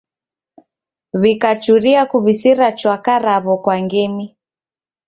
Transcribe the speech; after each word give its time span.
W'ikachuria 1.19 2.01
kuw'usira 2.09 2.67
chwaka 2.79 3.13
raw'o 3.25 3.55
kwa 3.63 3.75
ngemi. 3.85 4.25